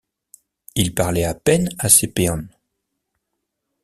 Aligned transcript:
Il 0.73 0.95
parlait 0.95 1.25
à 1.25 1.35
peine 1.35 1.69
à 1.77 1.87
ses 1.87 2.07
péons. 2.07 2.47